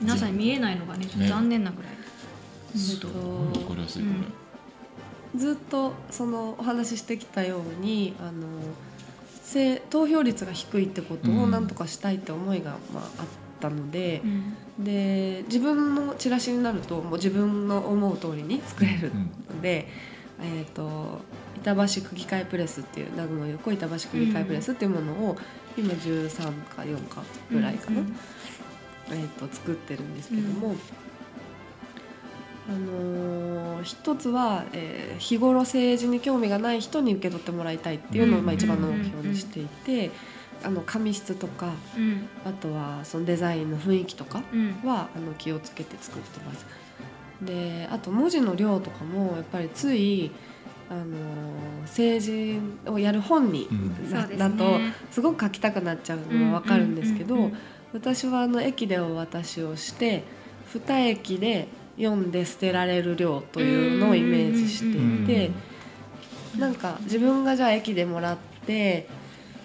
[0.00, 1.92] 皆さんに見えないのがねちょっと残念なぐらい。
[2.78, 3.12] すごい
[3.62, 4.08] わかりやすいこ
[5.34, 5.38] れ。
[5.38, 8.46] ずっとそのお話ししてきたようにあの
[9.42, 11.50] せ投票率が低いってことをうん。
[11.50, 13.26] なんとかしたいって思いが、まあ、あっ
[13.60, 14.84] たのでう、ん。
[14.84, 19.56] で自分のチラシになるともう自分の思う通りに作れるうん。
[19.56, 19.88] ので、
[20.42, 21.20] えー、と
[21.56, 25.36] 板橋区議会プレスっていう南雲横板橋区議会プレスっていうものを
[25.76, 28.16] 今13か4かぐらいかな、うん
[29.10, 30.74] えー、と作ってるんですけども、
[32.68, 40.10] あのー一つは、えー日頃政治に興味がない人に受け取ってもらいたいっていうのを、うんまあ、一番の目標にしていて、
[40.64, 42.28] あの紙質とかうん。
[42.44, 44.80] あとはそのデザインの雰囲気とかうん。
[44.84, 46.64] はあの気をつけて作ってます。
[47.44, 50.30] であと文字の量とかもやっぱりつい
[50.88, 51.06] あのー
[51.82, 54.10] 政治をやる本にうん。
[54.10, 57.50] なそうですだとねすごく書きたくなっちゃうのは分かるんですけど、
[57.92, 60.24] 私はあの駅でお渡しをして
[60.72, 65.50] 2駅で読んで捨てられる量というのをイメージしていて
[66.58, 69.08] なんか自分がじゃあ駅でもらって、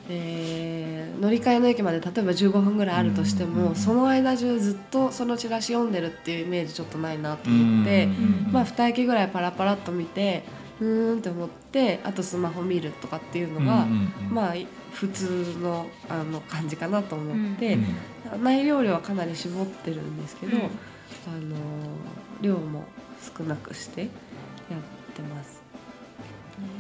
[0.09, 8.05] えー乗り換えの駅まで例えば15分ぐらいあるとしても、うんその間中ずっとそのチラシ読んでるっていうイメージちょっとないなと思って。
[8.05, 10.43] うんまあ、2駅ぐらいパラパラっと見て
[10.79, 13.85] うーんって思ってあとスマホ見るとかっていうのが、
[14.29, 14.55] まあ
[14.93, 17.85] 普通のあの感じかなと思って、うん
[18.43, 20.67] 内容量はかなり絞ってるんですけど、うんあ
[21.39, 21.55] の
[22.41, 22.83] 量も
[23.37, 24.09] 少なくしてやっ
[25.15, 25.56] てます。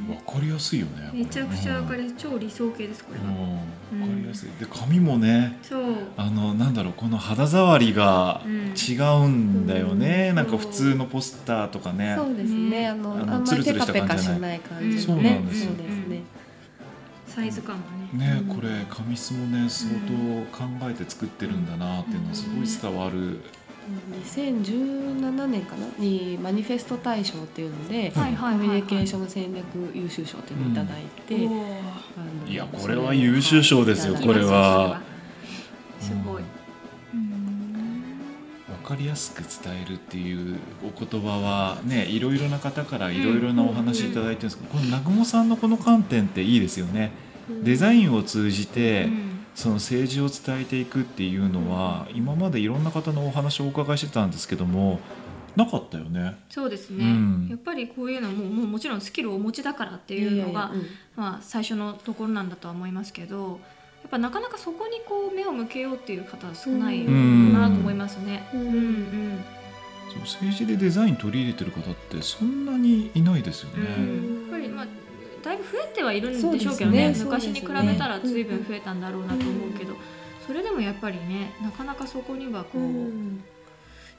[0.09, 1.11] わかりやすいよね。
[1.13, 3.25] めちゃくちゃわかりりやすい超理想形ですこれは。
[3.25, 4.49] うんわかりやすい。
[4.59, 5.95] で髪もね、そう。
[6.17, 10.27] あのなんだろうこの肌触りがうん違うんだよね。
[10.29, 12.15] うんなんか普通のポスターとかね。
[12.17, 16.21] そうですねねあのあんまりテカペカしないない感じそうなんですよそうですね。
[17.27, 18.25] サイズ感もね。
[18.25, 23.41] ねうんこれ髪質もね相当考えて作ってるんだなっていうのはすごい伝わる。
[24.25, 25.87] 2017年かな？
[25.97, 31.79] にマニフェスト大賞っていうので、はいコミュニケーション戦略優秀賞っていうのをいただいて、おー
[32.17, 35.01] あのいやこれは優秀賞ですよはいこれは。
[35.99, 36.43] すごい。
[36.43, 36.49] わ
[38.89, 47.11] かりやすく伝えるっていうお言葉はねいろいろな方からいろいろなお話いただいてるんですけど、この南雲さんのこの観点っていいですよね。
[47.63, 54.99] デザインを通じて、うんその政治を伝えていくっていうのは、今までいろんな方のお話をお伺いしてたんですけども
[55.55, 56.37] なかったよね。
[56.47, 57.47] そうですね、うん。
[57.49, 60.71] やっぱりこういうのももうもちろんスキルをお持ちだからっていうのが
[61.15, 63.59] まあ、最初のところなんだとは思いますけど
[64.03, 67.51] やっぱなかなかそこにこう目を向けようっていう方は少ないかうん。
[67.51, 68.47] なと思いますね。
[68.53, 69.39] ううん
[70.21, 73.95] 政治でデザイン取り入れてる方ってそんなにいないですよね。
[73.97, 74.41] うん。
[74.43, 74.87] やっぱりまあ
[75.47, 77.09] だいぶ増えてはいるんでしょそうけどね。
[77.11, 77.15] ね。
[77.17, 79.97] 昔に比べたら随分増えたんだろうなと思うけど、うん
[80.47, 83.43] それでもやっぱりねなかなかそこにはこう、うん。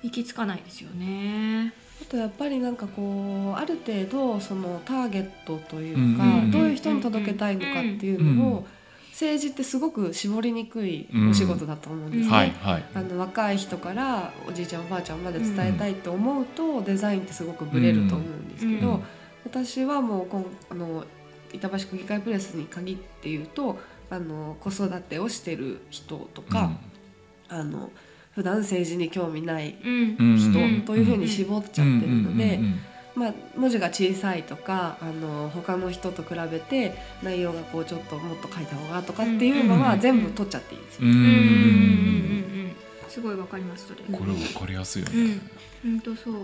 [0.03, 1.73] 行き着かないですよね。
[2.01, 8.67] あとやっぱりなんかこうある程度そのターゲットというか、うんうんうんどういう人に届けたいのかっていうのを
[9.11, 12.37] 政治ってすごく絞りにくいお仕事だと思うんですね。
[12.37, 12.85] はいはい。
[12.95, 19.03] あの若い人からおじいちゃんおばあちゃんまで伝えたいと思うと、デザインってすごくブレると思うんですけど、うん。
[19.45, 21.05] 私はもうこんあの
[21.53, 23.79] 板橋区議会プレスに限って言うと
[24.11, 26.73] あの子育てをしてる人とか、
[27.49, 27.91] あの
[28.33, 30.17] 普段政治に興味ないうん。
[30.19, 30.83] うん人うん。
[30.83, 32.81] というふうに絞っちゃってるので、うんうん
[33.17, 41.09] まあ、文字が小さいとかあの他の人と比べて内容がこうちょっともっと書いた方がとかっていうのはうん全部取っちゃっていいんですよ。
[41.09, 41.35] うんうんうんうんうん。
[41.35, 42.73] うんうん
[43.09, 44.03] すごいわかりますそれ。
[44.17, 45.41] これ分かりやすいよね、
[45.85, 45.99] うん。
[45.99, 46.35] 本当そう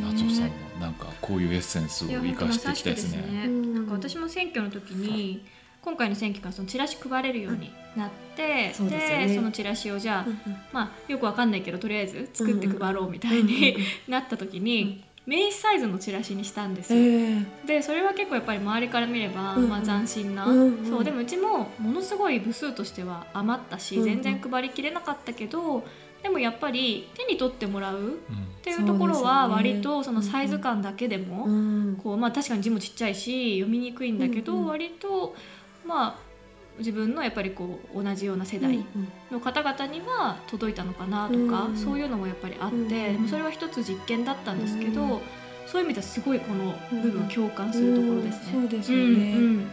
[0.00, 3.18] 夏穂さんもなんかこういうエッセンスを生かしていきたいですね。
[3.18, 3.74] ですねうん。
[3.74, 5.44] なんか私も選挙の時に
[5.82, 9.34] 今回の選挙からそのチラシ配れるようになって、そうですよね。
[9.34, 10.38] そのチラシをじゃあ、うん
[10.72, 13.76] まあよくわかんないけどとりあえず作って配ろうみたいに
[14.08, 17.38] なった時に、名刺サイズのチラシにしたんですえよ。
[17.64, 19.68] ーでそれは結構やっぱり周りから見れば、うんうん。
[19.68, 25.84] まあ、斬新な、うんうんそうでもうちもものすごい部数としては余ったし、全然配りきれなかったけど
[26.22, 28.18] でもやっぱり手に取ってもらうっうん。
[28.62, 32.00] ていうところは割とそのサイズ感だけでも、うん。
[32.02, 35.34] こうまあ、確かに字もちっちゃいし読みにくいんだけど、割と
[35.84, 36.18] まあ
[36.78, 38.84] 自分のやっぱりこう同じような世代
[39.30, 41.76] の方々には届いたのかなとか、うん。
[41.76, 45.20] そういうのもやっぱりあって、それは一つ実験だったんですけど、うん
[45.64, 48.56] そういう意味ではすごいこの部分を共感するところですね。
[48.56, 49.70] うんそうですよね、うん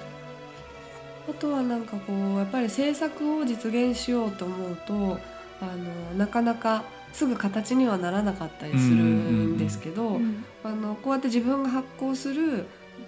[1.29, 5.19] あとはなんかこうやっぱり政策を実現しようと思うと
[5.61, 12.65] あのなかなかすぐ形にはならなかったりするんですけど、うんあのこうやって自分が発行する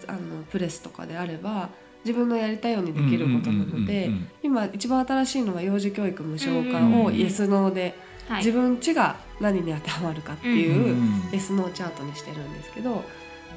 [0.08, 1.70] あのプレスとかであれば
[2.06, 7.94] 自分のやりたいようにできることなのでうんうん今一番新しいのは幼児教育無償化をイエスノーで
[8.30, 8.38] はい。
[8.38, 13.04] 自分ちが何に当てはまるかっていううんイエスノーチャートにしてるんですけど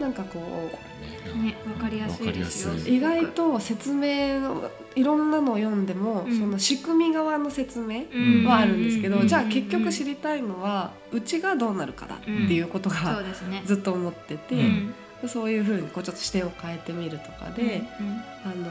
[0.00, 2.74] なんかこうねわかりやすいですよ。
[2.86, 6.38] 意外と説明のいろんなのを読んでも、うん。
[6.38, 9.28] その仕組み側の説明うんはあるんですけど、うん。
[9.28, 13.22] じゃあ結局知りたいのはうちがどうなるかだっていうことが。
[13.64, 14.94] ずっと思ってて、うん。
[15.28, 18.06] そういうふうにこうちょっと視点を変えてみるとかで、うん。
[18.44, 18.70] あの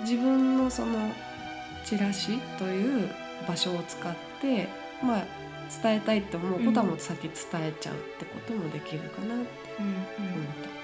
[0.00, 1.10] 自分のその
[1.84, 3.08] チラシという
[3.46, 4.68] 場所を使って、
[5.02, 5.24] まあ、
[5.82, 7.30] 伝えたいって思うことはもう先伝
[7.62, 9.46] えちゃうってこともできるかなって
[9.78, 10.80] 思って。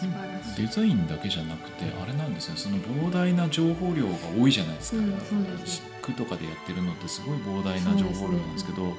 [0.00, 0.66] 素晴らしい。
[0.66, 2.56] デザインだけじゃなくてあれなんですよ。
[2.56, 5.18] その膨大な情報量が多いじゃないですか、うん
[5.66, 8.94] す区とかでやってるのってすごい膨大な情報量なんですけどうん。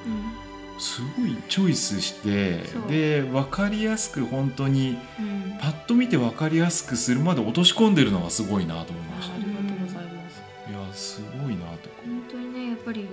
[0.77, 5.57] すごいチョイスしてで分かりやすく本当にうん。
[5.59, 9.35] パッと見て分かりやすくするまで落とし込んでるのがすごいなと思いました。
[9.35, 10.41] ありがとうございます。
[10.69, 11.89] いやすごいなと。
[12.05, 13.07] 本当にねやっぱり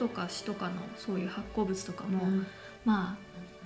[0.00, 2.26] とか市とかのそういう発行物とかも、
[2.86, 3.18] ま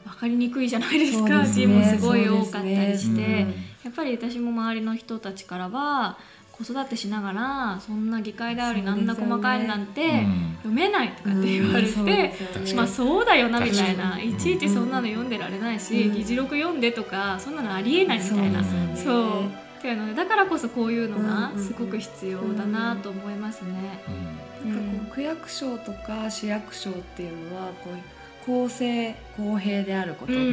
[0.05, 1.19] あ分かりにくいじゃないですか。
[1.19, 1.55] そうですね。
[1.55, 3.55] 字もすごい多かったりして、そうですね。
[3.85, 6.19] やっぱり私も周りの人たちからは
[6.51, 10.57] 子育てしながらそんな議会でありなんな細かいなんてうん。
[10.65, 11.95] 読めないとかって言われて、うん。
[11.95, 14.21] そうですよねまあそうだよなみたいな。
[14.21, 16.15] いちいちそんなの読んでられないし、うん。
[16.15, 18.65] 議事録読んでとかそんなのありえないみたいな。
[18.97, 24.03] そうっていうのでだからこそこういうのがうんうんうんすごく必要だなと思いますね。
[24.65, 27.99] うんなんかこう区役所とか市役所っていうのはこう
[28.45, 30.45] 公正公平であることとか、うん。
[30.45, 30.49] う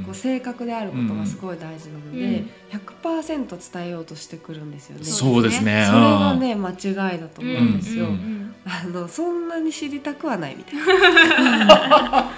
[0.00, 0.02] ん。
[0.04, 2.50] こう正確であることがすごい大事なので、うん。
[2.70, 5.04] 100%伝えようとしてくるんですよね。
[5.04, 5.80] そそうですね。
[5.80, 6.76] れがね間違い
[7.18, 8.04] だと思うんですよ。
[8.06, 10.82] うんうんあのそんなに知りたくはないみたいな。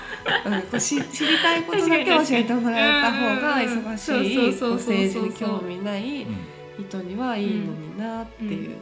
[0.44, 0.62] うん。
[0.62, 4.54] こうし知りたいことだけ教えてもらえた方が忙しいうんうん。
[4.54, 6.28] そうこそううそうそう政治に興味ないう
[6.82, 6.84] ん。
[6.84, 8.76] 人にはいいのになっていう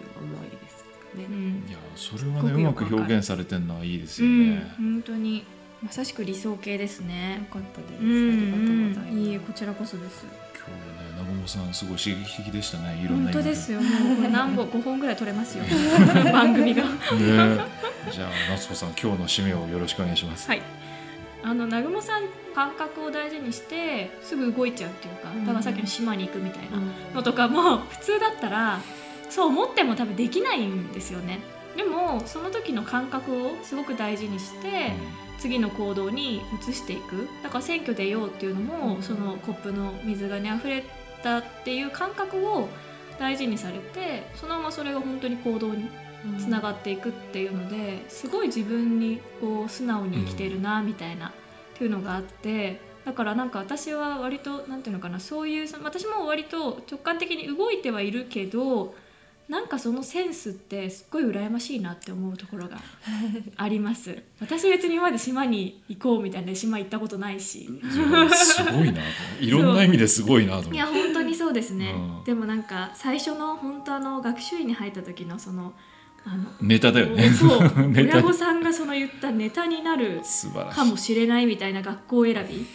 [1.17, 1.37] 思いですうね。
[1.37, 5.45] んいやそれはねうまく表現されてるのはいいですよね、うん本当に
[5.83, 7.47] まさしく理想形ですね。
[7.53, 8.03] よかったです。
[8.03, 9.13] うんありがとうございます。
[9.13, 10.25] うんいいえこちらこそです。
[10.57, 10.77] 今日ね
[11.19, 13.81] 南雲さんすごい刺激的でしたねいろんな本当でですよ。
[13.81, 15.65] もうこれ何本 5本ぐらい取れますよ。
[16.33, 16.85] 番組が。
[16.85, 16.91] ね
[18.11, 20.63] じゃあ夏子さん今日の締めをよろしくお願いします、はい。
[21.43, 22.23] あの南雲さん
[22.55, 26.79] 感覚を大事にしてすぐ動いちゃうっていうか、だからさっきの島に行くみたいな
[27.15, 28.81] のとかも普通だったら
[29.31, 31.41] そう思っても多分できないんですよね。
[31.77, 34.93] でもその時の感覚をすごく大事にして
[35.39, 37.29] 次の行動に移していく。
[37.43, 40.85] だから選挙出ようっていうのもそのコップの水がね溢れ
[41.23, 42.69] たっていう感覚を
[43.19, 45.89] 大事にされてそのままそれが本当に行動に
[46.39, 51.33] つながっていくっていうのですごい自分にこう素直に生きてるなみたいなっ
[51.79, 58.95] ていうのがあってだからなんか私は割となんていうのかなそういう私も割と直感的に動いてはいるけど
[59.49, 62.79] なんかそのセンスってすっごい羨ましいなって思うところが
[63.57, 64.23] あります。
[64.41, 67.69] 私別に今まで島に行こうみたいな島行ったことないし。
[67.91, 69.01] すごいな。
[69.39, 72.25] といろんな意味ですごいなといや本当にそうですね、うん。
[72.25, 75.75] でもなんか最初の本当あの学習院に入った時のその
[76.25, 77.31] あのネタだよね。
[77.95, 80.23] 親御さんがその言ったネタになる
[80.75, 82.67] かもしれないみたいな学校選び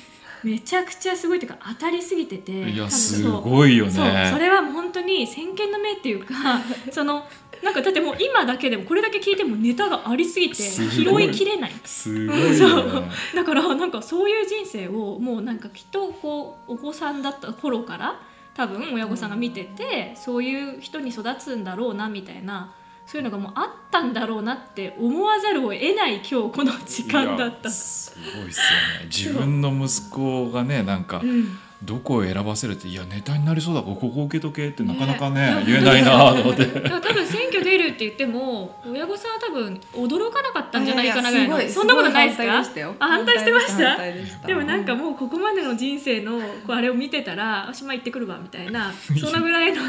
[0.43, 3.91] めちゃくちゃすごいというか当たりすぎてていいやすごいよね。
[3.91, 4.05] そう。
[4.33, 6.33] それは本当に先見の明っていうか
[6.91, 7.25] その
[7.63, 11.71] なんかだってもう今だけでもこれだけ聞いてもネタがありすぎてす拾ごいいきれない。
[11.85, 13.01] すごいよそう。
[13.01, 18.19] ねだからなんかそういう人生をもうなんかきっとこうお子さんだった頃から
[18.55, 22.73] 多分親御さんが見てて、そういう人に育つんだろうなみたいな
[23.11, 27.69] そういうのがもうあったんだろうなって思わざるを得ない今日この時間だった。
[27.69, 28.63] すごいっすよ
[29.01, 36.65] ね自分の息子がねなんかうんどこを選ばせるっていやネタになりそうだからここ受けとけってなかなかねね言えないなと思って。
[36.89, 42.45] 多分選挙出るって言っても親御さんは多分驚かなかったんじゃないかなぐらいそんなことないですか？
[42.45, 42.95] ご反対でしたよ。
[42.99, 43.97] あ反対してました？
[43.97, 44.47] でした。
[44.47, 49.81] でもなんかもうここまでの人生のこうあれを見てたらあ島行ってくるわみたいな そのぐらいの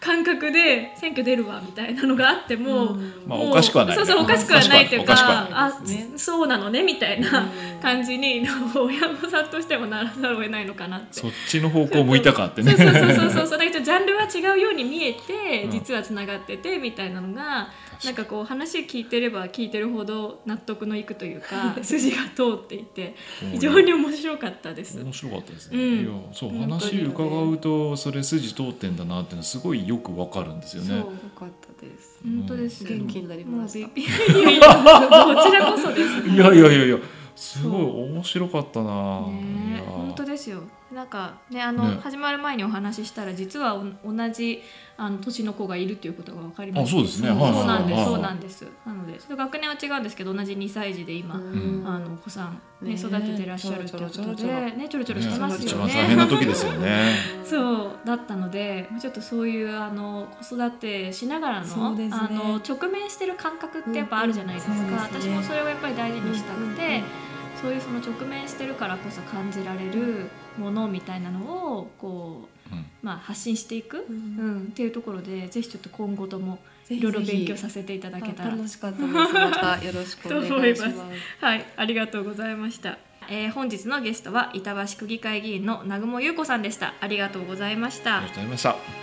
[0.00, 2.98] 感覚で選挙出るわみたいなのがあっても、うん。
[2.98, 4.04] もうまあおかしくはないね。
[4.04, 5.14] そうそうおかしくはないっていうか
[5.52, 5.72] あ
[6.16, 7.80] そうなのねみたいなうん。
[7.80, 12.72] 感じに親御さんとしてもならざるを得ないのかなってそっちの方向向いたかってね。
[12.72, 13.58] そうそうそうそうそう。
[13.58, 15.70] だけどジャンルは違うように見えてうん。
[15.70, 17.68] 実はつながっててみたいなのが
[18.04, 23.14] なんかこう話聞いてれば聞いてるほど納得のいくというか 筋が通っていて
[23.52, 25.02] 非常に面白かったです。
[25.02, 26.00] 面白かったですね、うん。
[26.00, 30.88] いやそう話伺うとそれ筋通ってんだなっていうのすごいよくわかるんですよね。
[30.88, 31.04] そうよ
[31.38, 32.20] かったです。
[32.24, 36.98] 本当です元気になりましこちらこそです、いやいやいやいや
[37.40, 39.82] すごい面白かったな、ね。
[39.86, 40.60] 本当ですよ。
[40.92, 42.00] なんかねあのね。
[42.02, 44.62] 始まる前にお話ししたら実はお同じ
[44.98, 46.98] あの年の子がいるということが分かりました。
[46.98, 47.28] あそうですね。
[47.28, 47.94] そうはいはいそうなんです。
[47.94, 48.04] はい。
[48.04, 48.66] そうなんです。
[48.84, 51.82] なのでちょっと学年は違うんですけど同じ2歳児で今、うん。
[51.86, 53.00] あのお子さん、ねね。
[53.00, 55.84] 育ててらっしゃるっていうことでねちょろちょろしてます一よね。
[55.86, 57.14] 番大変な時ですよね。
[57.42, 62.10] そうだったのでちょっとそういうあの子育てしながらの,、ね。
[62.12, 64.98] あの直面してる感覚ってやっぱあるじゃないですか、うんうんすね。
[64.98, 67.29] 私もそれをやっぱり大事にしたくて、うんうんうん
[67.60, 71.40] そういうその直面してるからこそ感じられるものみたいなの
[71.76, 72.86] をこう、うん。
[73.02, 76.58] まあ、発信していく、ううんんっていうところでぜひちょっと今後とも
[76.88, 78.50] いろいろ勉強させていただけたら。
[78.50, 79.12] 楽しかったです。
[79.12, 80.96] またよろしくお願いします
[81.40, 82.98] はい、ありがとうございました。
[83.28, 86.94] えー本日のゲストは板橋区議会議員の南雲優子さんでした。
[87.00, 88.18] ありがとうございました。
[88.18, 88.42] ありがとう。
[88.42, 88.99] ございました